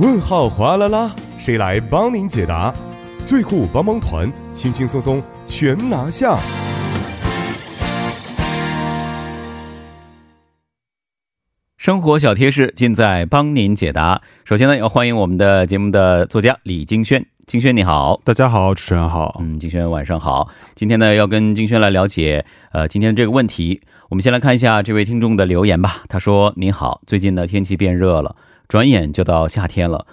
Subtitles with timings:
[0.00, 2.72] 问号哗啦啦，谁来帮您解答？
[3.26, 6.38] 最酷帮帮团，轻轻松松全拿下。
[11.76, 14.22] 生活小贴士尽在帮您解答。
[14.44, 17.26] 首先呢，要欢迎我们的节目的作家李金轩。
[17.48, 19.36] 金轩你好，大家好，主持人好。
[19.40, 20.48] 嗯，金轩晚上好。
[20.76, 23.80] 今天呢，要跟金轩来了解呃今天这个问题。
[24.10, 26.04] 我们先来看一下这位听众的留言吧。
[26.08, 28.36] 他说：“您好，最近呢天气变热了，
[28.68, 30.06] 转眼就到夏天了。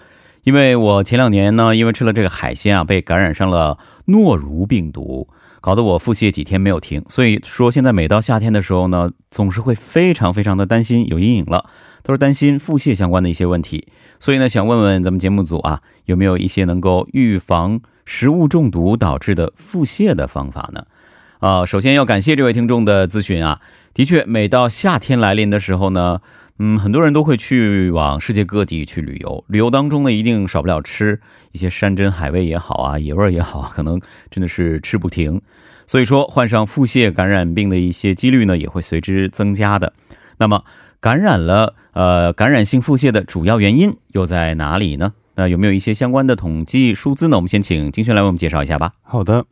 [0.43, 5.27] 因为我前两年呢，因为吃了这个海鲜啊，被感染上了诺如病毒。”
[5.65, 11.67] 搞得我腹泻几天没有停，所以说现在每到夏天的时候呢，总是会非常非常的担心，有阴影了，
[12.03, 13.87] 都是担心腹泻相关的一些问题。
[14.19, 20.85] 所以呢，想问问咱们节目组啊，有没有一些能够预防食物中毒导致的腹泻的方法呢？
[21.39, 23.59] 啊，首先要感谢这位听众的咨询啊，
[23.95, 26.21] 的确，每到夏天来临的时候呢。
[26.57, 31.19] 嗯，很多人都会去往世界各地去旅游，旅游当中呢，一定少不了吃
[31.51, 33.99] 一些山珍海味也好啊，野味儿也好，可能
[34.31, 35.41] 真的是吃不停。
[35.85, 39.91] 所以说，患上腹泻感染病的一些几率呢，也会随之增加的。
[40.37, 40.63] 那么，
[41.01, 45.11] 感染了呃感染性腹泻的主要原因又在哪里呢？
[45.35, 47.35] 那有没有一些相关的统计数字呢？
[47.35, 48.93] 我们先请金轩来为我们介绍一下吧。
[49.01, 49.45] 好的，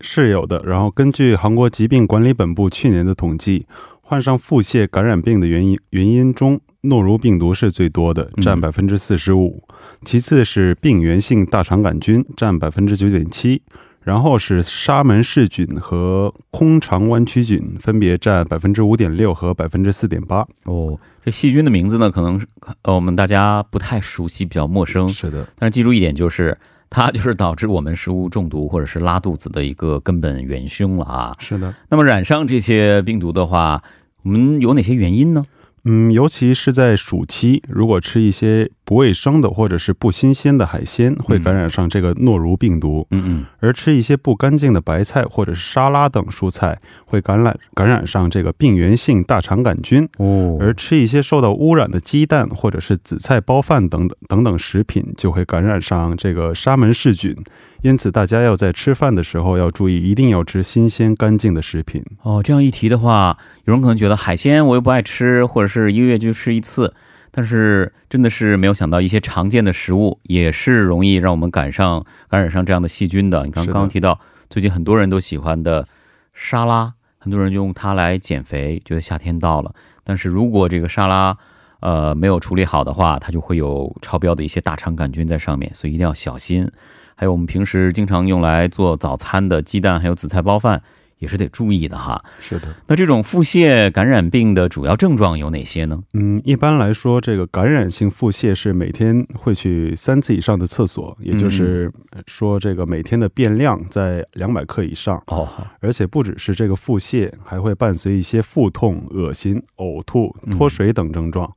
[0.00, 0.62] 是有的。
[0.64, 3.66] 然后根据韩国疾病管理本部去年的统计。
[4.08, 9.62] 患上腹泻感染病的原因原因中，诺如病毒是最多的，占百分之四十五，
[10.02, 13.60] 其次是病原性大肠杆菌，占百分之九点七，
[14.00, 20.38] 然后是沙门氏菌和空肠弯曲菌，分别占百分之五点六和百分之四点八。
[20.64, 22.40] 哦，这细菌的名字呢，可能
[22.84, 25.06] 呃我们大家不太熟悉，比较陌生。
[25.06, 26.56] 是的，但是记住一点就是。
[26.90, 31.36] 它就是导致我们食物中毒或者是拉肚子的一个根本元凶了啊！
[31.38, 31.74] 是的。
[31.90, 33.82] 那么染上这些病毒的话，
[34.28, 35.46] 我们有哪些原因呢？
[35.84, 43.06] 嗯，尤其是在暑期，如果吃一些不卫生的或者是不新鲜的海鲜，会感染上这个诺如病毒。
[43.10, 43.44] 嗯嗯。
[43.60, 50.08] 而吃一些不干净的白菜或者是沙拉等蔬菜，会感染感染上这个病原性大肠杆菌。
[50.16, 50.56] 哦。
[50.58, 57.36] 而吃一些受到污染的鸡蛋或者是紫菜包饭等等等等食品，就会感染上这个沙门氏菌。
[57.82, 62.02] 因此，大家要在吃饭的时候要注意，一定要吃新鲜干净的食品。
[62.22, 66.94] 哦，这样一提的话，有人可能觉得海鲜我又不爱吃，或者是一个月就吃一次。
[67.30, 73.44] 但是，真的是没有想到，一些常见的食物也是容易让我们赶上感染上这样的细菌的。
[73.44, 74.18] 你刚刚提到，
[74.50, 75.86] 最近很多人都喜欢的
[76.32, 79.74] 沙拉，很多人用它来减肥，觉得夏天到了。
[80.04, 81.36] 但是如果这个沙拉，
[81.80, 86.68] 呃，没有处理好的话，它就会有超标的一些大肠杆菌在上面，所以一定要小心。
[87.14, 90.82] 还有我们平时经常用来做早餐的鸡蛋，还有紫菜包饭，
[91.18, 92.22] 也是得注意的哈。
[92.40, 92.74] 是的。
[92.86, 96.02] 那这种腹泻感染病的主要症状有哪些呢？
[96.14, 101.92] 嗯，一般来说，这个感染性腹泻是每天会去三次以上的厕所，也就是
[102.26, 105.22] 说，这个每天的便量在两百克以上。
[105.26, 105.48] 哦。
[105.80, 111.50] 而且不只是这个腹泻，还会伴随一些腹痛、恶心、呕吐、脱水等症状。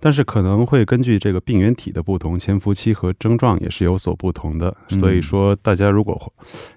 [0.00, 4.76] 但是可能会根据这个病原体的不同，潜伏期和症状也是有所不同的。
[4.88, 6.32] 所以说，大家如果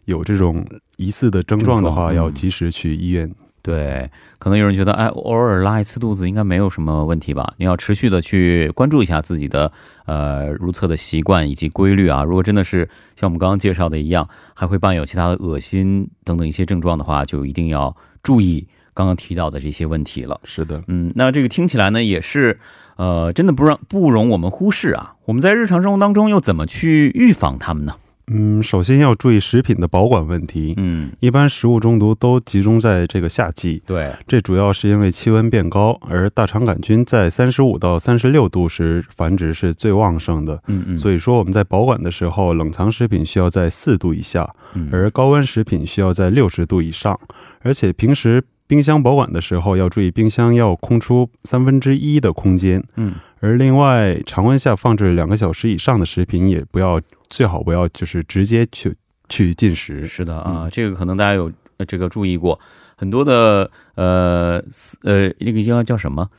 [0.06, 0.66] 有这种
[0.98, 3.32] 疑似的症状的话，要及时去医院。
[3.64, 7.54] 对，可能有人觉得，哎，偶尔拉一次肚子应该没有什么问题吧？
[7.58, 9.72] 你要持续的去关注一下自己的
[10.06, 12.24] 呃如厕的习惯以及规律啊。
[12.24, 20.40] 如果真的是像我们刚刚介绍的一样，还会伴有其他的恶心等等一些症状的话，就一定要注意刚刚提到的这些问题了。
[20.44, 22.60] 是的，嗯，那这个听起来呢，也是。
[22.98, 25.16] 呃，真的不让不容我们忽视啊！
[25.26, 27.96] 我们在日常生活当中又怎么去预防它们呢？
[28.28, 30.76] 嗯，首先要注意食品的保管问题。
[30.78, 33.82] 嗯，一般食物中毒都集中在这个夏季。
[33.88, 40.62] 对，这主要是因为气温变高，而大肠杆菌在三十五到三十六度时繁殖是最旺盛的。
[40.68, 44.48] 嗯嗯，所以说我们在保管的时候，冷藏食品需要在四度以下，
[44.92, 47.20] 而高温食品需要在六十度以上。
[47.62, 48.44] 而且平时。
[48.72, 52.82] 冰箱保管的时候要注意，冰箱要空出三分之一的空间。
[52.96, 58.96] 嗯，而另外常温下放置两个小时以上的食品也不要，最好不要就是直接去
[59.28, 60.06] 去进食。
[60.06, 61.52] 是的啊，这个可能大家有
[61.86, 62.58] 这个注意过，
[62.96, 64.64] 很多的呃
[65.04, 66.30] 呃那个叫叫什么？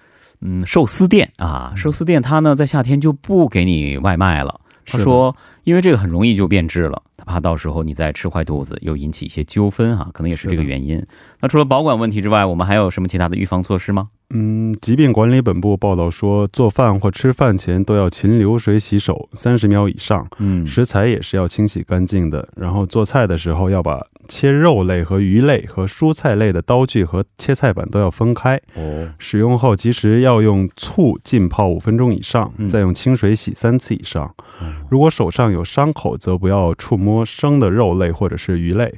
[0.40, 4.58] 嗯，寿司店啊，寿司店它呢在夏天就不给你外卖了。
[4.86, 11.04] 他说，因为这个很容易就变质了，他怕到时候你再吃坏肚子，又引起一些纠纷哈，可能也是这个原因。
[11.40, 14.08] 那除了保管问题之外，我们还有什么其他的预防措施吗？
[14.34, 22.48] 嗯，疾病管理本部报道说，做饭或吃饭前都要勤流水洗手三十秒以上，嗯，食材也是要清洗干净的。
[22.56, 24.00] 然后做菜的时候要把
[24.34, 28.58] 切肉类和鱼类和蔬菜类的刀具和切菜板都要分开。
[28.74, 34.24] 哦，使用后及时要用醋浸泡五分钟以上嗯，再用清水洗三次以上。
[34.24, 38.94] 哦如果手上有伤口，则不要触摸生的肉类或者是鱼类。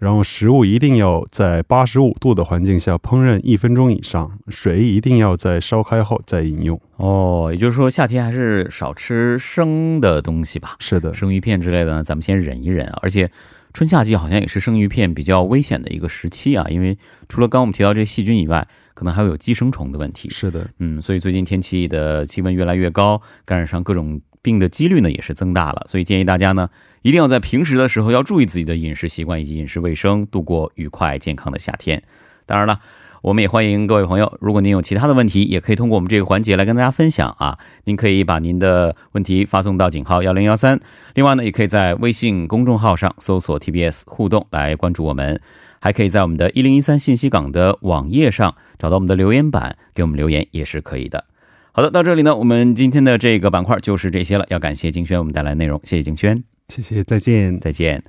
[0.00, 6.78] 然后食物一定要在八十五度的环境下烹饪一分钟以上，水一定要在烧开后再饮用。
[6.96, 12.92] 哦，也就是说夏天还是少吃生的东西吧，是的，生鱼片之类的呢，咱们先忍一忍。
[13.00, 13.30] 而且
[13.74, 16.96] 春夏季好像也是生鱼片比较危险的一个时期啊，因为
[17.28, 20.30] 除了刚我们提到这个细菌以外，可能还会有寄生虫的问题。
[20.30, 25.84] 是的，嗯，所以最近天气的气温越来越高，感染上各种病的几率呢也是增大了。
[25.88, 26.70] 所以建议大家呢，
[27.02, 32.00] 一定要在平时的时候要注意自己的饮食习惯以及饮食卫生，度过愉快健康的夏天。
[32.46, 32.80] 当然了。
[33.24, 37.58] 我们也欢迎各位朋友，如果您有其他的问题，也可以通过我们这个环节来跟大家分享啊。
[37.84, 40.78] 您可以把您的问题发送到井号幺零幺三，
[41.14, 45.40] 另外呢，也可以在微信公众号上搜索 TBS 互动来关注我们，
[45.80, 51.24] 还可以在我们的一零一三信息港的网页上找到我们的留言板，给我们留言也是可以的。
[51.72, 54.44] 好的，到这里呢，我们今天的这个板块就是这些了。
[54.50, 57.58] 要感谢金轩为我们带来内容，谢谢金轩，谢谢，再见。
[57.58, 58.04] 再见。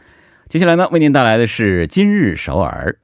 [0.49, 2.97] 接下来呢，为您带来的是今日首尔。